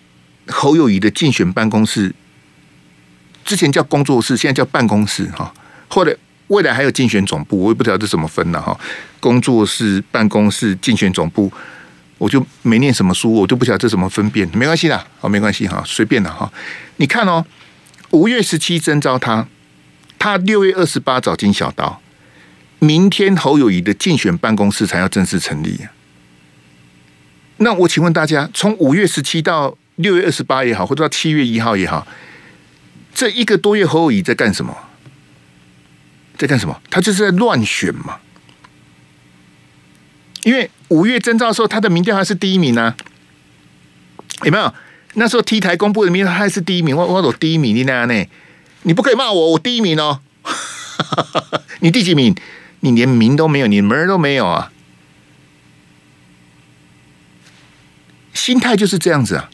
[0.48, 2.14] 侯友谊的竞选办公室，
[3.44, 5.52] 之前叫工作室，现在叫办公室哈。
[5.88, 6.16] 或者
[6.48, 8.80] 未来还有竞选总部，我也不知道这怎么分了哈。
[9.20, 11.52] 工作室、办公室、竞选总部。
[12.18, 16.50] 我就没念什么书，我就不晓得这怎么分辨，没关系啦，好，没关系哈，随便的哈。
[16.96, 17.46] 你看哦，
[18.12, 19.46] 五月十七征召他，
[20.18, 22.00] 他六月二十八找金小刀，
[22.80, 25.80] 明天侯友宜的竞选办公室才要正式成立。
[27.58, 32.06] 那我请问大家，从五月十七到六月二十八也好，或者到七月一号也好，
[33.14, 34.76] 这一个多月侯友宜在干什么？
[36.38, 36.82] 在干什么？
[36.90, 38.18] 他就是在乱选嘛。
[40.44, 42.94] 因为五月征召的时候，他的民调还是第一名呢、
[44.44, 44.74] 有没有？
[45.14, 48.26] 那时候 T 台公布的民调还是第一名，我我我第一名，你那样呢？
[48.84, 50.20] 你不可以骂我，我第一名哦。
[51.80, 52.36] 你第几名？
[52.86, 54.72] 你连名都没有，你门都没有啊！
[58.34, 59.50] 心态就是这样子啊。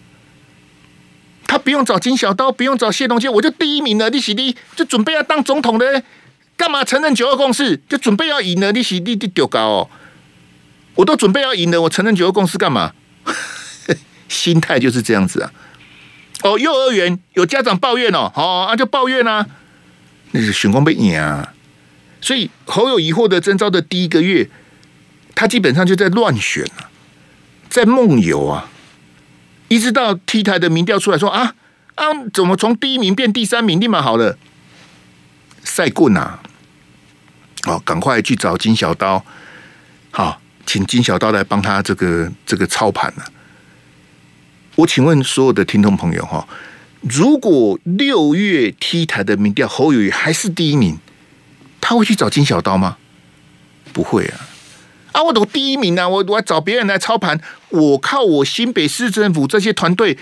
[1.48, 4.10] 他不用找金小刀，不用找谢东杰，我就第一名了。
[4.10, 6.04] 你是你就准备要当总统的，
[6.58, 7.80] 干嘛承认九二共识？
[7.88, 9.90] 就准备要赢了，你是你你丢高哦。
[10.96, 12.94] 我都准备要赢了，我承认九二共识干嘛？
[14.28, 15.52] 心态就是这样子啊！
[16.44, 19.46] 哦，幼儿园有家长抱怨哦，哦，啊、就抱怨啊，
[20.32, 21.54] 那是选光被赢啊！
[22.22, 24.48] 所以侯友宜获得征召的第一个月，
[25.36, 26.88] 他基本上就在乱选啊，
[27.70, 28.70] 在梦游啊，
[29.68, 31.56] 一直到 T 台的民调出来说啊
[31.96, 33.80] 啊，怎么从第一名变第三名？
[33.80, 34.38] 立马好了，
[35.64, 36.40] 赛棍啊！
[37.66, 39.26] 哦，赶快去找金小刀，
[40.12, 40.40] 好。
[40.64, 43.26] 请金小刀来帮他这个这个操盘了。
[44.76, 46.48] 我请问所有的听众朋友哈，
[47.02, 50.98] 如果六月 T 台的民调侯友宜还是第一名，
[51.82, 52.96] 他会去找金小刀吗？
[53.92, 54.48] 不会啊！
[55.12, 60.18] 啊，我都第一名啊，我我找别人来操盘，我靠我新北市政府这些团队，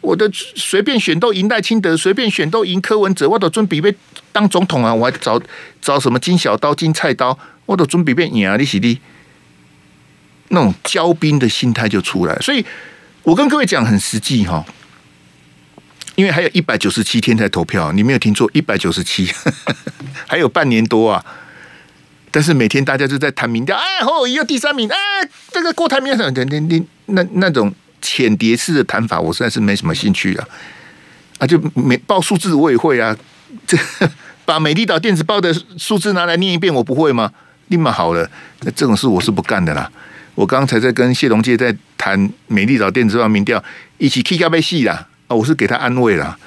[0.00, 3.94] 我的随便选都赢赖清德，随便选都赢柯文哲，我都准备被
[4.32, 4.92] 当总统啊！
[4.92, 5.40] 我还找
[5.80, 8.56] 找什么金小刀、金菜刀，我都准备被赢啊！
[8.56, 9.00] 你是的。
[10.48, 12.62] 那种骄兵的心态就出来，所以
[13.22, 14.62] 我跟各位讲很实际哈，
[16.14, 19.30] 因为还有一百九十七天才投票，你没有听错，一百九十七，
[20.28, 21.24] 还有半年多啊。
[22.30, 24.96] 但是每天大家就在谈民调，哎，侯友宜又第三名，哎，
[25.50, 30.48] 这个郭台铭什么的，那那那种浅碟式的谈法，我实在是没什么兴趣啊。
[31.38, 33.16] 啊，就没报数字我也会啊，
[33.66, 33.76] 这
[34.44, 37.30] 把美丽岛电子报的数字拿来念一遍，我不会吗？
[37.68, 39.90] 立马好了，那这种事我是不干的啦。
[40.34, 43.62] 我刚才在跟谢龙介在谈美丽岛电子报民调，
[43.98, 45.08] 一起 K 咖啡戏啦！
[45.34, 46.38] 我是给他安慰啦，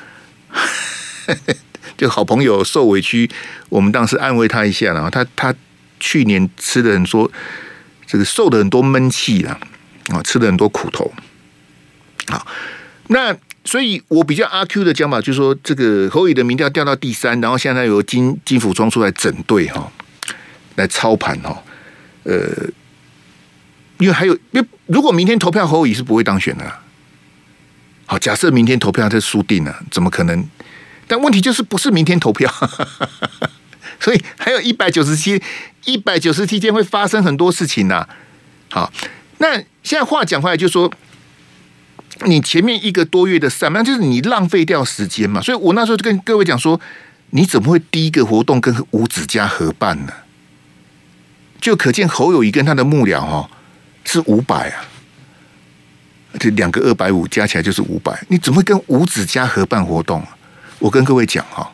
[1.97, 3.29] 就好朋友受委屈，
[3.69, 5.09] 我们当时安慰他一下然后。
[5.09, 5.53] 他他
[5.99, 7.31] 去年吃的很多，
[8.05, 9.59] 这个受的很多闷气啦，
[10.09, 11.11] 啊，吃了很多苦头。
[12.27, 12.45] 好，
[13.07, 19.91] 那所以我比较阿 Q 的讲法，就是说这个侯宇的民调掉到第三，然后现在由金金溥聪出来整队哈，
[20.75, 21.63] 来操盘哈，
[22.23, 22.33] 呃。
[23.97, 26.79] 因为还有，因为如果明天投票侯友宜是不会当选的。
[28.05, 30.47] 好，假设明天投票他输定了，怎么可能？
[31.07, 32.51] 但问题就是不是明天投票，
[33.99, 35.41] 所以还有一百九十七、
[35.85, 38.07] 一百九十七天会发生很多事情呐。
[38.69, 38.91] 好，
[39.39, 40.91] 那现在话讲回来，就是说
[42.25, 45.41] 你前面一个多月的上班，就是你浪费掉时间嘛。
[45.41, 46.79] 所以我那时候就跟各位讲说，
[47.31, 50.13] 你怎么会第一个活动跟五子家合办呢？
[51.59, 53.49] 就可见侯友宜跟他的幕僚哈。
[54.07, 54.85] 是五百啊，
[56.39, 58.23] 这两个二百五加起来就是五百。
[58.29, 60.23] 你怎么跟五子嘉合办活动？
[60.79, 61.71] 我跟各位讲哈，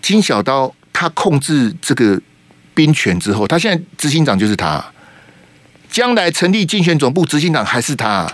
[0.00, 2.20] 金小刀他控制这个
[2.74, 4.84] 兵权之后，他现在执行长就是他，
[5.90, 8.30] 将来成立竞选总部执行长还是他。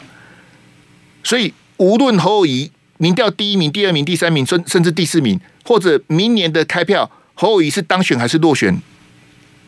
[1.23, 8.81] 所以无论侯友谊民调第一名、第二名、第三名，甚甚至第四名，或者明年的开票，侯友谊是当选还是落选，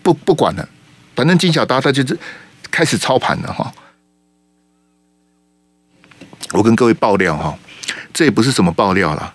[0.03, 0.69] 不不管了，
[1.15, 2.19] 反正金小刀他就是。
[2.71, 3.73] 开始操盘了哈！
[6.53, 7.59] 我跟各位爆料哈，
[8.13, 9.35] 这也不是什么爆料了。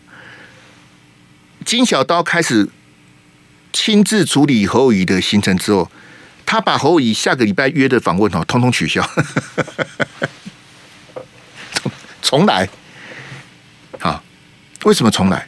[1.65, 2.69] 金小刀开始
[3.73, 5.91] 亲自处理侯友宜的行程之后，
[6.45, 9.07] 他把侯友宜下个礼拜约的访问哦，通通取消，
[11.73, 11.91] 重
[12.21, 12.69] 重来。
[13.99, 14.23] 啊，
[14.85, 15.47] 为什么重来？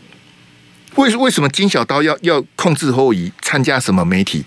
[0.96, 4.44] 为为什么金小刀要要控制侯友宜参加什么媒体、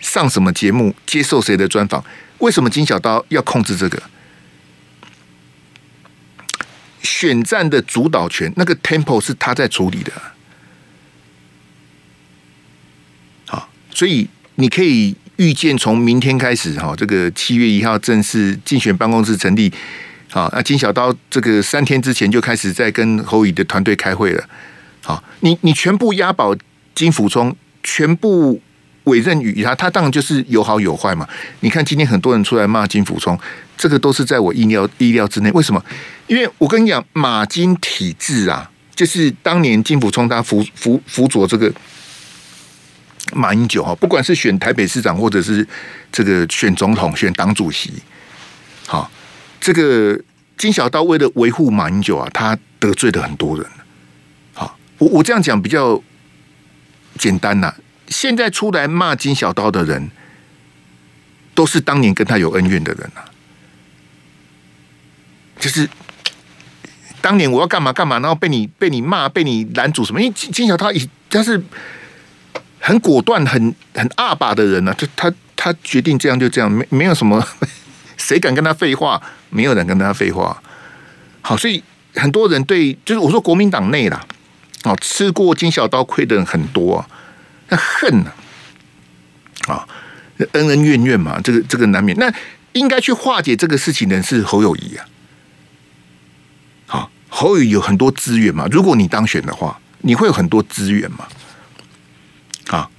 [0.00, 2.02] 上什么节目、接受谁的专访？
[2.38, 4.02] 为什么金小刀要控制这个？
[7.02, 10.12] 选战的主导权，那个 tempo 是他在处理的。
[13.46, 19.72] 好，所以你可以预见，从明天开始，哈，这个七月一号正式竞选办公室成立。
[20.30, 24.48] 好，那金小刀这个三天之前就开始在跟侯乙的团队开会了。
[25.02, 26.56] 好，你你全部押宝
[26.94, 28.60] 金溥聪，全部
[29.04, 31.28] 委任于他，他当然就是有好有坏嘛。
[31.60, 33.38] 你看今天很多人出来骂金溥聪。
[33.74, 35.50] 这个都是在我意料意料之内。
[35.50, 35.84] 为什么？
[36.28, 41.72] 因为我跟你讲，马金体制啊，就是当年金溥聪他辅辅辅佐这个
[43.32, 45.66] 马英九哈，不管是选台北市长，或者是
[46.12, 47.92] 这个选总统、选党主席，
[48.86, 49.10] 好，
[49.60, 50.16] 这个
[50.56, 53.66] 金小刀为了维护马英九啊，他得罪了很多人。
[54.52, 56.00] 好，我我这样讲比较
[57.18, 57.74] 简单呐、
[58.08, 60.10] 现在出来骂金小刀的人，
[61.54, 63.22] 都是当年跟他有恩怨的人呐、
[65.58, 65.88] 就是
[67.20, 70.20] 当年我要干嘛干嘛，然后被你被你骂，被你拦阻什么？
[70.20, 70.98] 因为金金小刀他
[71.30, 71.62] 他是
[72.80, 77.46] 很果断、很很阿爸的人呢、啊，就他他决定这样就这样，没没有什么
[78.18, 80.60] 谁敢跟他废话，没有人跟他废话。
[81.40, 81.82] 好，所以
[82.14, 84.24] 很多人对就是我说国民党内啦，
[84.82, 87.04] 哦，吃过金小刀亏的人很多，
[87.72, 88.22] 那恨
[89.66, 89.88] 啊，啊，
[90.52, 92.14] 恩恩怨怨嘛，这个这个难免。
[92.18, 92.30] 那
[92.72, 95.06] 应该去化解这个事情的是侯友谊啊。
[97.34, 98.68] 侯友宜有很多资源嘛？
[98.70, 101.26] 如果你当选的话，你会有很多资源嘛？
[102.68, 102.90] 啊，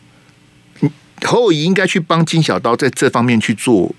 [1.21, 3.93] 侯友谊应该去帮金小刀在这方面去做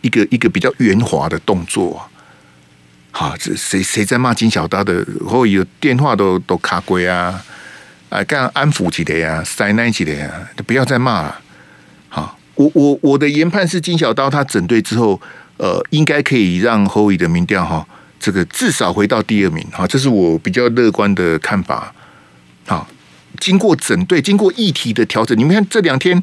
[0.00, 2.08] 一个一个比较圆滑的动作啊。
[3.10, 5.06] 好，这谁谁在骂金小刀的？
[5.28, 7.44] 侯友谊电话都都卡归啊！
[8.10, 11.40] 啊，干安抚起来呀，塞奶起来呀，不要再骂了。
[12.08, 15.18] 好，我我我的研判是金小刀他整队之后，
[15.56, 17.86] 呃，应该可以让侯乙的民调哈。
[18.18, 21.94] 这个至少回到第二名，哈，这是我比较乐观的看法。
[22.66, 22.86] 好，
[23.38, 26.20] 经过整队，经过议题的调整，你们看这两天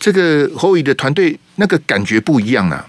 [0.00, 2.84] 这个侯乙的团队那个感觉不一样了。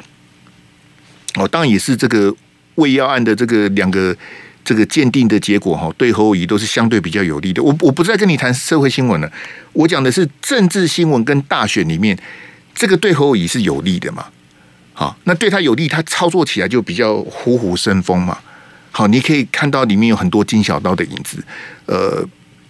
[1.35, 2.33] 哦，当然也是这个
[2.75, 4.15] 喂药案的这个两个
[4.63, 7.63] 这个鉴定的结果，哈，对侯友宜都是相对比较有利的。
[7.63, 9.31] 我我不再跟你谈社会新闻了，
[9.73, 12.17] 我讲的是政治新闻跟大选里面，
[12.75, 14.27] 这个对侯友宜是有利的嘛。
[14.93, 18.37] 好，那对他有利，他操作起来就比较虎虎生风嘛。
[18.91, 21.43] 好，你可以看到里面有很多金小刀的影子。
[21.85, 22.27] 呃，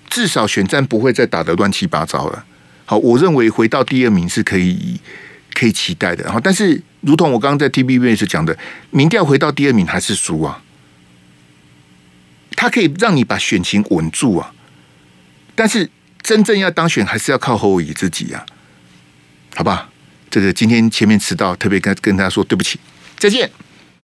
[0.10, 2.46] 至少选战不会再打得乱七八糟了。
[2.86, 5.00] 好，我认为回到第二名是可以
[5.54, 6.24] 可以期待的。
[6.24, 8.56] 然后，但是如同我刚刚在 TVBS 讲的，
[8.92, 10.62] 民调回到第二名还是输啊。
[12.60, 14.54] 他可以让你把选情稳住啊，
[15.56, 15.90] 但是
[16.22, 18.46] 真正要当选，还是要靠侯友宜自己啊。
[19.56, 19.90] 好吧。
[20.30, 22.78] 这个今天前面迟到，特别跟跟他说对不起，
[23.18, 23.50] 再见。